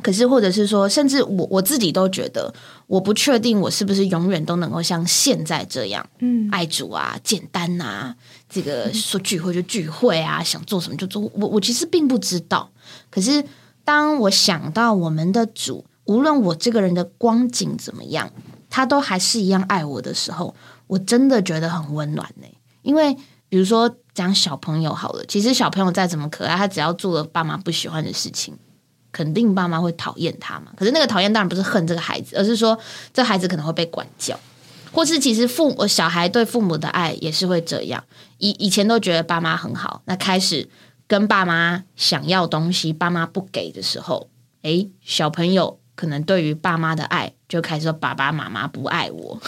[0.00, 2.54] 可是或者是说，甚至我我自己都觉得，
[2.86, 8.14] 我不确定我是不是永远都能够像现在这样，嗯，爱主啊，简单呐，
[8.48, 12.70] 这个说聚会就聚会啊，想做什么就做，我我其实并不知道。
[13.10, 13.44] 可是
[13.84, 18.30] 当我想到我们的主，无论我这个人的光景怎么样，
[18.70, 20.54] 他都还是一样爱我的时候，
[20.86, 22.46] 我真的觉得很温暖呢。
[22.82, 23.14] 因为
[23.48, 23.94] 比如说。
[24.14, 28.56] 讲小朋友好了，其实小朋友再怎么可爱，他只要做了爸妈不喜欢的事情，
[29.10, 30.66] 肯定爸妈会讨厌他嘛。
[30.76, 32.78] 可是那个讨厌当然不是恨这个孩子，而是说
[33.12, 34.38] 这孩子可能会被管教，
[34.92, 38.04] 或是其实父母小孩对父母的爱也是会这样。
[38.38, 40.68] 以以前都觉得爸妈很好，那开始
[41.08, 44.28] 跟爸妈想要东西，爸妈不给的时候，
[44.62, 49.40] 诶，小朋友可能对于爸妈的爱就开始说爸爸妈妈不爱我，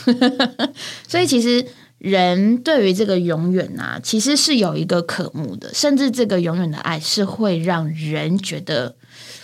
[1.09, 1.67] 所以其实。
[1.99, 8.95] 人对于这个永远啊，其实是有一个渴慕的，甚至这个永远的爱是会让人觉得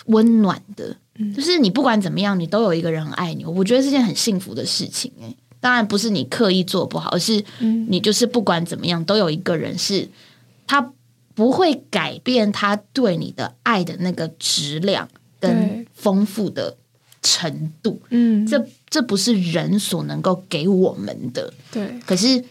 [0.04, 0.94] 温暖的。
[1.34, 5.10] 就是你不管怎么样，你都有一个人爱你，我觉得是件很幸福的事情。
[5.22, 7.42] 哎，当然不是你刻意做不好，而是
[7.88, 10.06] 你就是不管怎么样，都有一个人是
[10.66, 10.92] 他
[11.34, 15.08] 不会改变他对你的爱的那个质量
[15.40, 16.76] 跟丰富的
[17.22, 18.02] 程度。
[18.10, 18.62] 嗯，这。
[18.92, 21.50] 这不是人所能够给我们的。
[21.70, 21.98] 对。
[22.04, 22.44] 可是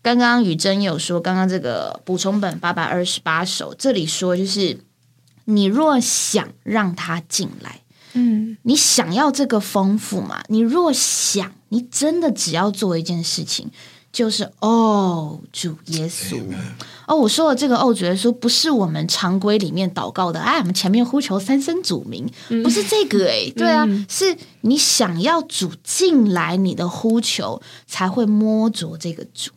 [0.00, 4.78] 刚刚雨珍有说，刚刚这个补充本八百二十八首，这里说就是，
[5.46, 7.80] 你若想让他进来，
[8.12, 10.40] 嗯，你想要这个丰富嘛？
[10.46, 13.68] 你若想，你真的只要做一件事情。
[14.12, 16.40] 就是哦，主耶稣。
[17.06, 22.30] 哦，我说的这个哦，主耶稣不是我们常规里面祷告的，哎，我们前面呼求三声主名，
[22.62, 29.52] 不是这个哎，对啊，是你想要主进来，你的呼求才会摸着这个主。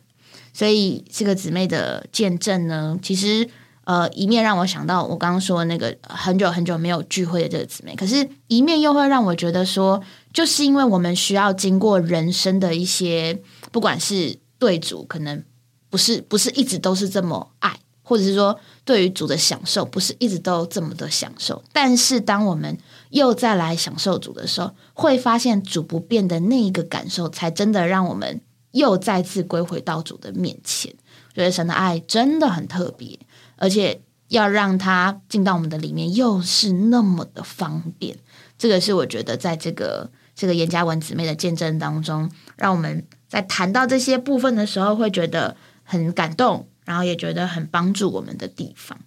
[0.54, 3.48] 所以这个姊妹的见证呢，其实
[3.84, 10.00] 呃，一面让我想到我刚刚说的那个很久很久没有聚会的这个姊妹，可是一面又会让我觉得说，
[10.32, 15.42] 就是因为我们需要经过人生的一些，不管是对主可能
[15.90, 21.64] 不是不是一直都是这么爱，或者是说对于主的享受不是一直都这么的享受。
[21.72, 22.78] 但是当我们
[23.10, 30.94] 又再来享受主的时候，会发现主不变的那一个感受，才真的让我们又再次归回到主的面前。
[31.34, 33.18] 觉得神的爱真的很特别，
[33.56, 38.18] 而且要让他进到我们的里面，又是那么的方便。
[38.58, 43.06] 这个是我觉得在这个这个严家文姊妹的见证当中，让我们。
[43.32, 49.00] 在谈到这些部分的时候，会觉得很感动，然后也觉得很帮助我们的地方。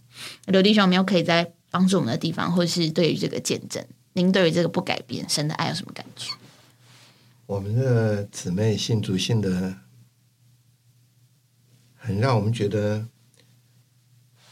[0.48, 6.34] 刘弟兄有没有可以在帮助我们的地方，或是对于这个见证，您对于这个不改变神的爱有什么感觉？
[7.46, 9.76] 我们的姊妹信主信的
[11.96, 13.06] 很让我们觉得，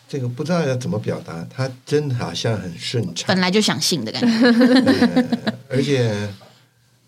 [0.08, 6.32] 这个不知道要怎么表达，他真的好像很顺畅，本来就想信的感觉， 而且，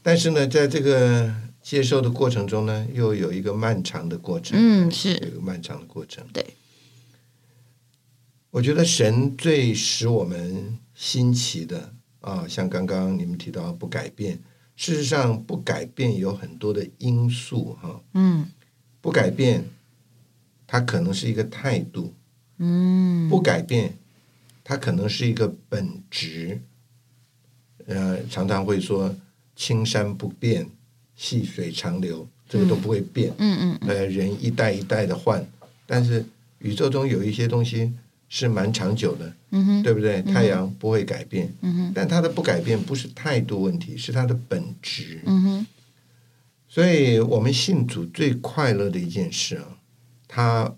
[0.02, 1.32] 但是呢，在这个。
[1.66, 4.56] 接受的过程中呢，又有一个漫长的过程。
[4.56, 6.24] 嗯，是有一个漫长的过程。
[6.32, 6.46] 对，
[8.52, 14.38] 我觉得神最使我们新奇的啊，像刚刚你们提到不改变，
[14.76, 18.00] 事实上不改变有很多的因素哈。
[18.14, 18.46] 嗯，
[19.02, 19.66] 不改变，
[20.68, 22.14] 它可能是一个态度。
[22.60, 23.98] 嗯，不改变，
[24.64, 26.62] 它可能是一个本质。
[27.88, 29.16] 呃，常常会说
[29.56, 30.70] 青山不变。
[31.16, 33.34] 细水长流，这个都不会变。
[33.38, 33.88] 嗯嗯。
[33.88, 35.46] 呃，人一代一代的换，
[35.86, 36.26] 但是
[36.60, 37.94] 宇宙中有一些东西
[38.30, 40.22] 是蛮长久的，嗯哼，对不对？
[40.22, 45.68] 太阳不会改变，嗯哼，但它的不改变不是态度问题，是它的本质，嗯哼。
[46.68, 49.78] 所以我们信主最快乐的一件事啊，
[50.28, 50.76] 它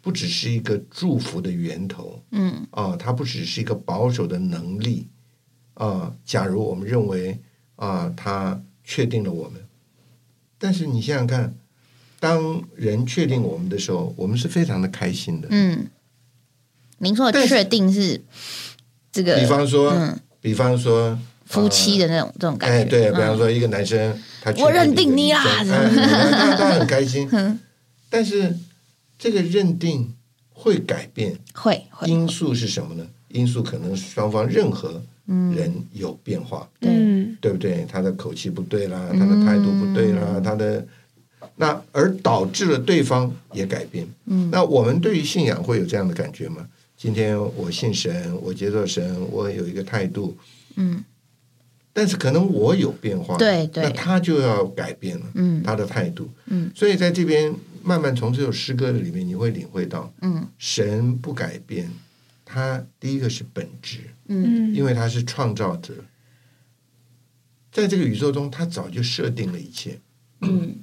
[0.00, 5.08] 不只是一个祝福的源头，嗯啊，它不只是一个保守的能力
[5.74, 6.14] 啊。
[6.24, 7.36] 假如我们认为
[7.76, 9.61] 啊，它确定了我们，
[10.62, 11.52] 但是你想想看，
[12.20, 15.48] 当人确定我们的时候，我们是非常的开心的。
[15.50, 15.88] 嗯，
[16.98, 18.20] 您说的确定是
[19.10, 21.18] 这个，比方说，比方说。
[21.44, 27.28] 夫妻的那种这种感觉，哎，对，比方说一个男生，他我认定你啦， 他他很开心，
[28.08, 28.56] 但是
[29.18, 30.14] 这个认定
[30.54, 33.06] 会改变，会因素是什么呢？
[33.28, 36.90] 因素可能双方任何人有变化，对。
[37.40, 37.84] 对不对？
[37.88, 40.86] 他的口气不对啦，他的态度不对啦，他的
[41.56, 44.06] 那而导致了对方也改变。
[44.26, 46.68] 嗯，那我们对于信仰会有这样的感觉吗？
[46.96, 50.36] 今天我信神，我接受神，我有一个态度，
[50.76, 51.02] 嗯。
[51.92, 61.90] 但是可能我有变化，对对，那他就要改变了，嗯，他的态度，嗯，所以在这边慢慢从这首诗歌里面，你会领会到，嗯，神不改变，
[62.46, 63.98] 他第一个是本质，
[64.32, 65.94] 嗯，因为他是创造者，
[67.70, 70.00] 在这个宇宙中，他早就设定了一切，
[70.40, 70.76] 嗯，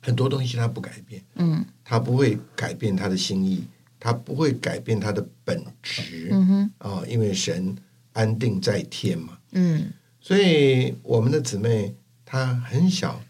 [0.00, 3.64] 很多东西他不改变，嗯，他不会改变他的心意，
[3.98, 7.76] 他不会改变他的本质，嗯哼，啊，因为神
[8.12, 9.92] 安定在天嘛，嗯。
[10.20, 11.94] 所以我们的姊妹
[12.24, 13.22] 她很小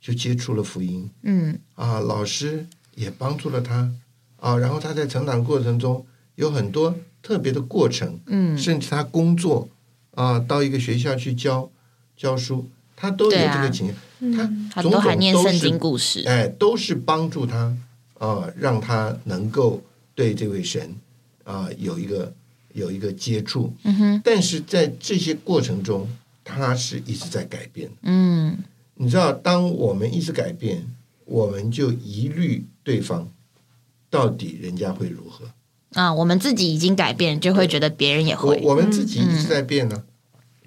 [0.00, 1.58] 就接触了福音，嗯。
[1.74, 3.92] 啊，老师也帮助了她。
[4.36, 9.66] 啊，然后她在成长过程中有很多特别的过程，嗯，甚至他工作
[10.12, 11.68] 啊，到一个学校去教
[12.16, 17.74] 教书，他都有这个经验，她都还念圣经故事，哎，都是帮助他
[18.18, 19.82] 啊，让他能够
[20.14, 20.94] 对这位神
[21.42, 22.32] 啊有一个
[22.74, 26.06] 有一个接触，嗯哼，但是在这些过程中。
[26.46, 28.54] 他是一直在改变，嗯，
[28.96, 30.86] 你知道，当我们一直改变，
[31.24, 33.26] 我们就疑虑对方
[34.10, 35.46] 到底人家会如何
[35.94, 36.12] 啊？
[36.12, 38.60] 我们自己已经改变，就会觉得别人也会。
[38.62, 40.02] 我们自己一直在变呢，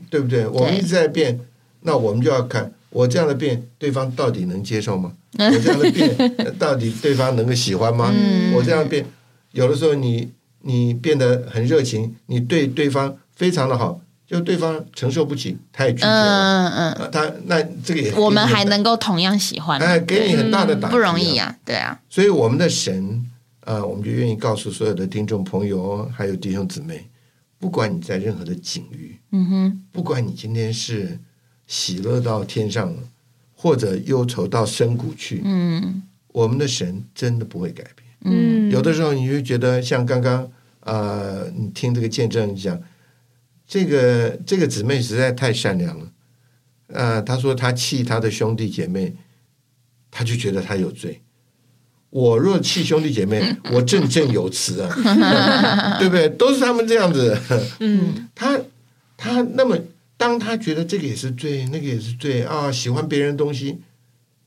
[0.09, 0.47] 对不对？
[0.47, 1.39] 我们一直在变，
[1.81, 5.13] 那我们就要看我这样的变，对方到底能接受吗？
[5.37, 8.11] 我这样的变，到底对方能够喜欢吗？
[8.55, 9.05] 我这样变，
[9.51, 14.01] 有的时候你你变得很热情，你对对方非常的好。
[14.29, 16.67] 就对方承受不起，他也拒绝了。
[16.67, 21.97] 嗯嗯，他那这个也我们还能够同样喜欢，哎，给你很大的打击，不容易啊，对啊。
[22.09, 23.25] 所以我们的神，
[23.67, 27.05] 呃，我们就愿意告诉所有的听众朋友，还有弟兄姊妹，
[27.59, 31.19] 不管你在任何的境遇，嗯哼，不管你今天是
[31.67, 33.03] 喜乐到天上了，
[33.53, 38.07] 或者忧愁到深谷去，嗯，我们的神真的不会改变。
[38.21, 40.49] 嗯，有的时候你就觉得像刚刚，
[40.79, 42.81] 呃，你听这个见证讲。
[43.67, 46.11] 这个这个姊妹实在太善良了，
[46.87, 49.13] 呃，她说她气她的兄弟姐妹，
[50.09, 51.21] 她就觉得她有罪。
[52.09, 54.89] 我若弃兄弟姐妹， 我振振有词啊，
[55.99, 56.29] 对不对？
[56.29, 57.37] 都是他们这样子。
[57.79, 58.59] 嗯， 他
[59.17, 59.77] 他那么，
[60.15, 63.77] 当他觉得这个也是罪，那个也是罪啊，喜欢别人东西，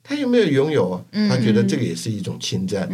[0.03, 1.05] 他有没有拥有啊？
[1.29, 2.89] 他觉得这个也是一种侵占，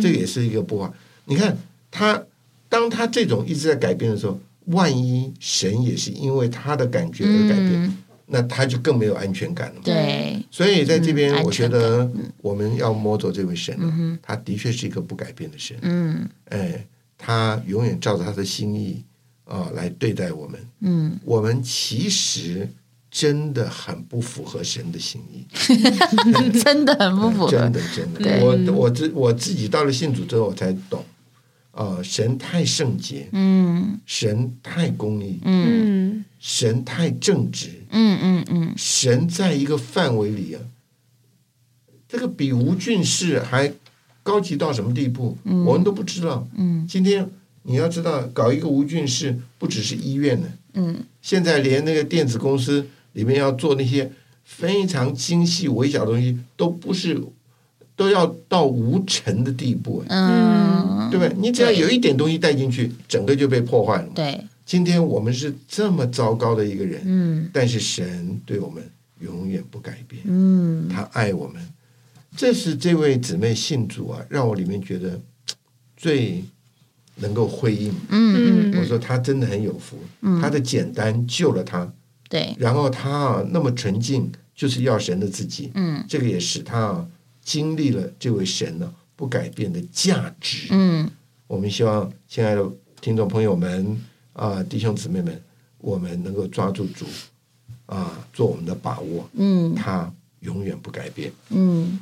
[0.00, 0.92] 这个也是一个不好。
[1.24, 1.56] 你看
[1.90, 2.22] 他，
[2.68, 4.38] 当他这种一直在改变的时候。
[4.66, 7.96] 万一神也是因为他的感觉而改变，
[8.34, 9.80] 那他就更没有安全感了。
[9.84, 13.76] 对，所以在这边，我觉得我们要摸着这位神，
[14.22, 15.76] 他的确是一个不改变的神。
[15.82, 16.86] 嗯，哎，
[17.18, 19.04] 他永远照着他的心意
[19.44, 20.58] 啊来对待我们。
[20.80, 22.66] 嗯，我们其实
[23.10, 25.46] 真的很不符合神的心意，
[26.64, 27.50] 真的很不符合。
[27.50, 31.04] 真的，真的，我我自我自己到了信主之后，我才懂。
[31.72, 40.60] 啊，神太圣洁，嗯，神太公义，嗯，神太正直，嗯嗯嗯，神在一个范围里啊，
[42.06, 43.72] 这个比吴俊士还
[44.22, 46.46] 高级到什么地步，我们都不知道。
[46.56, 47.26] 嗯，今天
[47.62, 54.12] 你要知道，搞一个吴俊士不只是医院呢，嗯，现在连那个电子公司里面要做那些
[54.44, 57.18] 非常精细微小的东西，都不是。
[58.02, 61.32] 都要到无尘的地步，嗯，对不对？
[61.38, 64.08] 你只要有一点东西带进去，整个就被破坏了。
[64.12, 68.82] 对，今天我们是这么糟糕的一个人，嗯，但是神对我们
[69.20, 71.62] 永远不改变，嗯，他爱我们，
[72.36, 75.20] 这是这位姊妹信主啊，让我里面觉得
[75.96, 76.42] 最
[77.14, 77.94] 能够回应。
[78.08, 79.96] 嗯，我说他真的很有福，
[80.40, 81.88] 他的简单救了他，
[82.28, 87.06] 对，然后他啊那么纯净，就是要神的自己，嗯，这个也使他。
[87.44, 90.68] 经历了这位神呢不改变的价值。
[90.70, 91.10] 嗯，
[91.46, 92.64] 我们希望亲爱的
[93.00, 94.00] 听众朋友们
[94.32, 95.42] 啊，弟兄姊妹们，
[95.78, 97.04] 我们能够抓住主
[97.86, 99.28] 啊，做我们的把握。
[99.34, 101.32] 嗯，他永远不改变。
[101.50, 102.00] 嗯，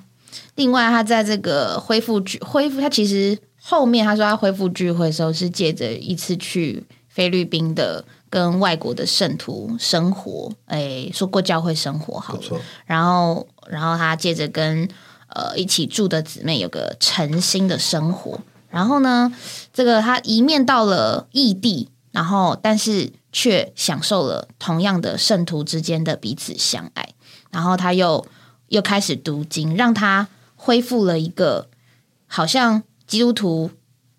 [0.54, 8.04] 另外，他在这个恢复聚恢复，他其实后面他说他恢复聚会的时候是借着一次去菲律宾的。
[8.30, 12.60] 跟外国的圣徒生活，哎，说过教会生活好了。
[12.86, 14.88] 然后，然后他接着跟
[15.34, 18.40] 呃一起住的姊妹有个诚心的生活。
[18.68, 19.32] 然后呢，
[19.72, 27.08] 这个他一面到了异地，然后但是却享受了同样的圣徒之间的彼此相爱。
[27.50, 28.24] 然后他又
[28.68, 31.68] 又开始读经，让他恢复了一个
[32.28, 33.70] 好像基督徒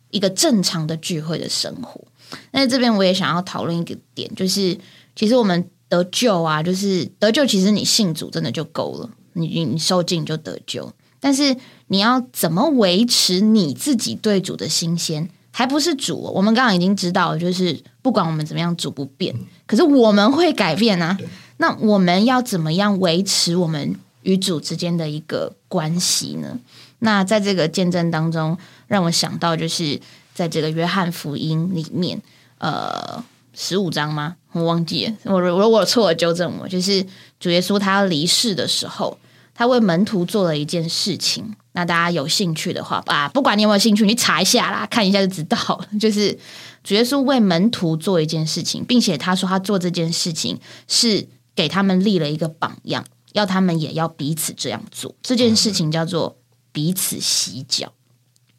[0.10, 2.04] 一个正常的聚会的生活。
[2.52, 4.78] 那这边我也想要讨论一个点，就是
[5.16, 10.92] 其实我们得救啊，就是得救，其实你信主真的就够了，你你受尽就得救。
[11.22, 11.56] 但是
[11.88, 16.18] 你要怎么维持你自己对主的新鲜，还不是主？
[16.36, 19.34] 我们刚刚已经知道，就是不管我们怎么样，主不变，
[19.66, 21.18] 可是我们会改变啊。
[21.58, 26.60] 那我们要怎么样维持我们与主之间的一个关系呢？
[27.00, 28.58] 那在这个见证当中，
[28.88, 30.02] 让我想到就是。
[30.34, 32.20] 在这个约翰福音里面，
[32.58, 33.22] 呃，
[33.54, 34.38] 十五章吗？
[34.54, 35.14] 我忘记了。
[35.26, 36.68] 我如果错了，纠正我。
[36.70, 37.06] 就是
[37.38, 39.16] 主耶稣他要离世的时候，
[39.54, 41.56] 他为门徒做了一件事情。
[41.74, 45.88] 那大家有兴趣的话，啊，不管你有没有兴趣，你查一下啦， 看一下就知道了。
[45.98, 46.38] 就是
[46.84, 51.26] 主耶稣为门徒做一件事情，并且他说他做这件事情是
[51.56, 55.16] 给他们立了一个榜样，要他们也要彼此这样做。
[55.22, 56.38] 这件事情叫做
[56.74, 57.94] 彼此洗脚。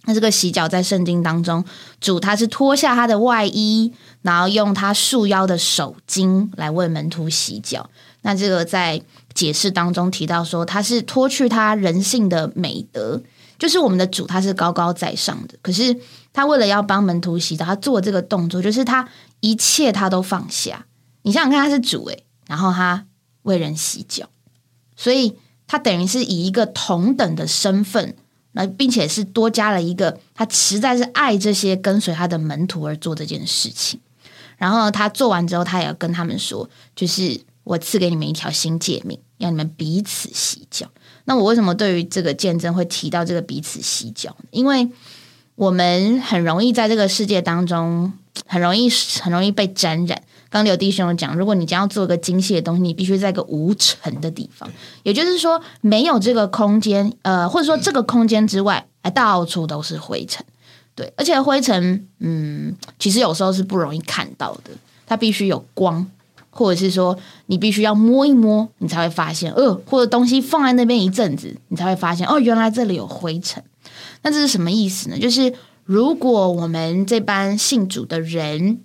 [0.05, 1.63] 那这个洗脚在圣经当中，
[2.01, 7.89] 主他是脱下他的外衣，然后用他束腰的手巾来为门徒洗脚。
[8.23, 9.01] 那这个在
[9.35, 13.23] 解释当中提到说，他是脱去他人性的美德，
[13.59, 15.97] 就是我们的主他是高高在上的，可是
[16.33, 19.09] 他为了要帮门徒洗澡，他做这个动作，就是他
[19.41, 20.87] 一切他都放下。
[21.23, 23.07] 你想想看，他是主诶，然后他
[23.43, 24.29] 为人洗脚，
[24.97, 28.17] 所以他等于是以一个同等的身份。
[28.55, 33.99] 那并且是多加了一个，他实在是爱这些跟随他的门徒而做这件事情。
[34.59, 40.87] 然后他做完之后，他也要跟他们说，就是我赐给你们一条新诫命，让你们彼此洗脚。
[41.25, 44.37] 那我为什么对于这个见证会提到这个彼此洗脚？
[44.51, 44.89] 因为
[45.55, 48.13] 我们很容易在这个世界当中，
[48.47, 48.89] 很容易
[49.21, 50.23] 很容易被沾染。
[50.51, 54.71] 刚有弟兄讲，如果你将要做一个精细的东西，你必须在一个无尘的地方，
[55.03, 60.45] 也就是说，没有这个空间，呃，或者说这个空间之外，哎，到处都是灰尘，
[60.95, 64.73] 对，而且灰尘，嗯，其实有时候是不容易看到的，
[65.07, 66.07] 它必须有光，
[66.53, 73.61] 或者是说你必须要摸一摸，你才会发现，呃，或者东西放在那边一阵子，你才会发现，哦，原来这里有灰尘。
[74.23, 75.19] 那这是什么意思呢？
[75.19, 75.53] 就是
[75.85, 78.83] 如果我们这班信主的人。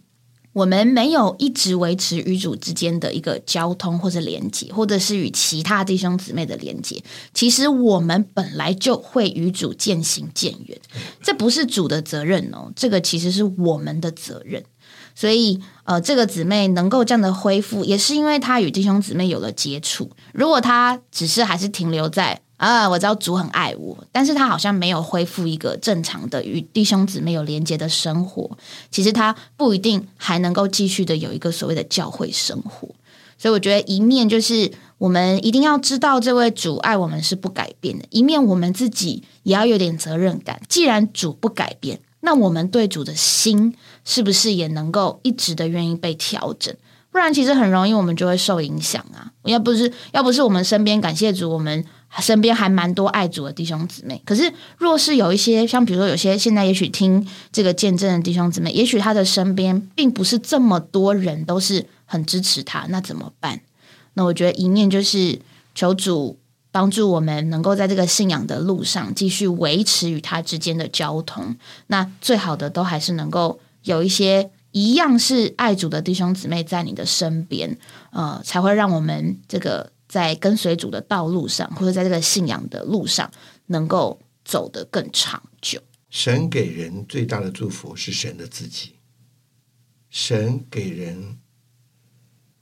[0.53, 6.99] 我们没有一直维持与主之间的一个交通或者连接，或者是与其他弟兄姊妹的连接。
[7.31, 10.75] 其实我们本来就会与主渐行渐远，
[11.21, 14.63] 这不是主的责任哦，这个其实是我们的责任。
[15.17, 20.11] 所以，呃，这个姊妹能够这样的恢复，也是因为她与弟兄姊妹有了接触。
[20.31, 22.39] 如果她只是还是停留在。
[22.57, 28.49] 啊，我知道主很爱我，但是她好像没有恢复一个正常的与弟兄姊妹有连接的生活。
[28.89, 32.89] 其实她不一定还能够继续的有一个所谓的教会生活。
[33.37, 40.59] 所以我觉得一面就是我们一定要知道这位主爱我们是不改变的，一面我们自己也要有点责任感。
[40.67, 46.75] 既然主不改变，那我们对主的心是不是也能够一直的愿意被调整？
[47.11, 49.31] 不然其实很容易我们就会受影响啊！
[49.43, 51.85] 要不是要不是我们身边感谢主，我们。
[52.21, 63.59] 身边还蛮多爱主的弟兄姊妹，可是若是有一些像比如说有些现在也许听这个见证的弟兄姊妹，也许他的身边并不是这么多人都是很支持他，那怎么办？
[64.13, 65.39] 那我觉得一面就是
[65.75, 66.39] 求主
[66.77, 71.55] 帮助我们能够在这个信仰的路上继续维持与他之间的交通，
[71.87, 77.75] 那最好的都还是能够有一些一样是爱主的弟兄姊妹在你的身边，
[78.11, 79.91] 呃，才会让我们这个。
[80.09, 83.29] 在跟随主的道路上，或者在这个信仰的路上，
[83.65, 85.81] 能够走得更长久。
[86.09, 88.93] 神给人最大的祝福是神的自己。
[90.09, 91.39] 神给人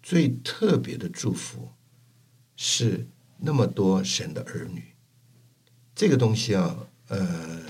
[0.02, 1.70] 最特别的祝福
[2.56, 3.08] 是
[3.38, 4.84] 那么多神的儿女。
[5.96, 6.78] 这个东西啊，
[7.08, 7.62] 呃，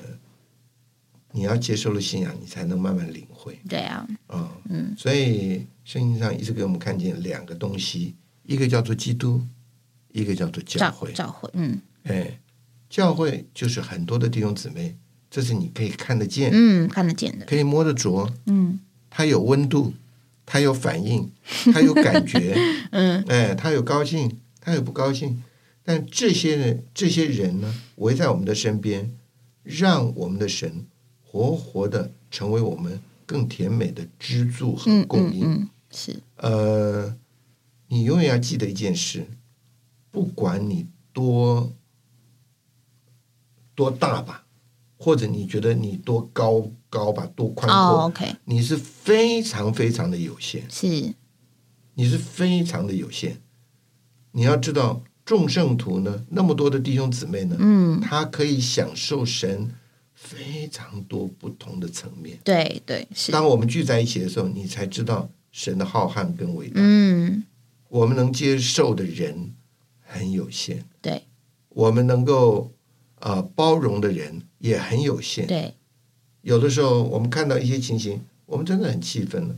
[1.31, 3.59] 你要接受了信仰，你才能慢慢领会。
[3.67, 9.41] 对啊，嗯嗯，所以圣经上一直给我们看见两个东西，一个叫做基督。
[10.15, 12.39] 一个叫做教会，教会，嗯，哎，
[12.89, 14.95] 教会就是很多的弟兄姊妹，
[15.29, 19.93] 这是你可以看得见，嗯，看得见的，可以摸得着，嗯，它有温度，
[20.45, 21.29] 它有反应，
[21.73, 22.55] 它有感觉，
[22.91, 25.43] 嗯，哎，它有高兴，它有不高兴，
[25.85, 29.15] 但这些人，这些人呢，围在我们的身边，
[29.63, 30.85] 让我们的神
[31.23, 37.15] 活活的成为我们更甜美的支柱和供应，是，呃，
[37.87, 39.27] 你永远要记得一件事，
[40.11, 41.71] 不管你多。
[43.77, 44.45] 多大吧，
[44.97, 48.09] 或者你觉得你多高高吧，多宽阔
[48.45, 51.13] 你是非常非常的有限，是，
[51.95, 53.41] 你是非常的有限。
[54.31, 59.69] 你要知道，众圣徒呢，那么多的弟兄姊妹呢，嗯，他可以享受神
[60.13, 62.37] 非常多不同的层面。
[62.43, 63.31] 对对，是。
[63.31, 66.75] 当我们聚在一起的时候，你才知道神的浩瀚跟伟大。
[66.75, 67.43] 嗯，
[67.89, 69.53] 我们能接受的人
[70.03, 70.85] 很有限。
[71.01, 71.23] 对，
[71.69, 72.71] 我们能够。
[73.21, 75.47] 啊，包容的人也很有限。
[75.47, 75.73] 对，
[76.41, 79.55] 有的时候我们看到一些情形，我们真的很气愤了。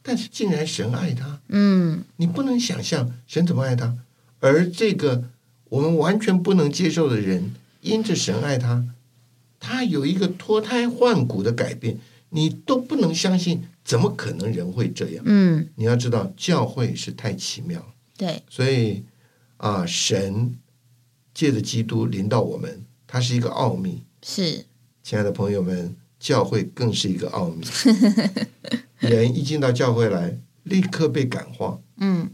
[0.00, 3.94] 但是竟然神爱他，嗯，你不能想象神怎么爱他。
[4.44, 5.30] 而这个
[5.70, 8.84] 我们完全不能接受的人，因着神爱他，
[9.58, 11.96] 他有一个脱胎换骨的改变，
[12.28, 15.24] 你都不能相信，怎么可能人会这样？
[15.26, 17.94] 嗯，你要知道，教会是太奇妙。
[18.18, 19.04] 对，所以
[19.56, 20.58] 啊，神
[21.32, 22.84] 借着基督临到我们。
[23.06, 24.66] 它是一个奥秘，是
[25.02, 27.64] 亲爱的朋友们，教会更是一个奥秘。
[28.98, 31.80] 人一进到教会来，立刻被感化。
[31.96, 32.28] 嗯，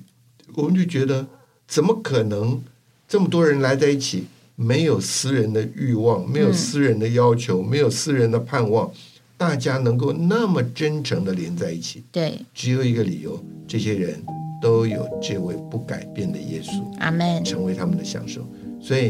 [0.55, 1.29] 我们就觉得，
[1.71, 2.61] 怎么可能
[3.09, 4.25] 这么多人来在一起，
[4.57, 8.91] 没有私人的欲望，没有私人的要求，没有私人的盼望，
[9.39, 12.03] 大家能够那么真诚的连在一起？
[12.11, 14.21] 对，只有一个理由，这些人
[14.61, 18.45] 都有这位不改变的耶稣，阿门，成为他们的享受。
[18.83, 19.09] 所以。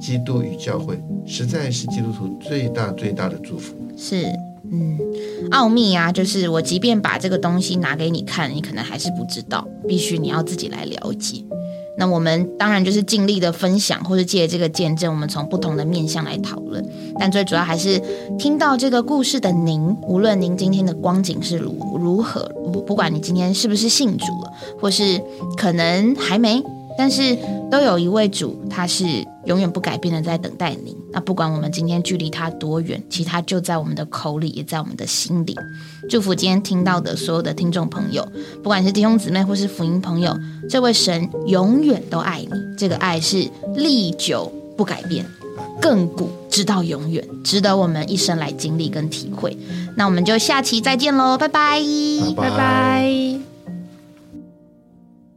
[0.00, 3.72] 基督与教会实在是基督徒最大最大的祝福。
[3.96, 4.26] 是，
[4.68, 4.98] 嗯，
[5.52, 11.44] 奥秘啊，就是我即便把这个东西拿给你看，你可能还是不知道，必须你要自己来了解。
[11.96, 16.84] 那我们当然就是尽力的分享，或是借这个见证，我们从不同的面向来讨论。
[17.18, 18.00] 但最主要还是
[18.38, 22.40] 听到这个故事的您，无论您今天的光景是如如何，
[22.72, 25.22] 不不管你今天是不是信主了，或是
[25.56, 26.62] 可能还没。
[26.96, 27.36] 但是
[27.70, 29.04] 都有一位主，他是
[29.46, 30.96] 永远不改变的，在等待你。
[31.12, 35.54] 那不管我们今天距离他多远，其实他就在我们的口里，也在我们的心里。
[36.08, 38.26] 祝福今天听到的所有的听众朋友，
[38.62, 40.34] 不管是弟兄姊妹或是福音朋友，
[40.70, 42.50] 这位神永远都爱你。
[42.78, 45.24] 这个爱是历久不改变，
[45.82, 49.56] 亘古直到永远，值得我们一生来经历跟体会。
[49.96, 51.80] 那我们就下期再见喽，拜拜，
[52.34, 53.51] 拜拜。